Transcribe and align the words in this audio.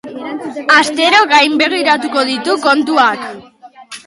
Astero 0.79 1.19
gainbegiratuko 1.33 2.25
ditu 2.31 2.57
kontuak. 2.65 3.29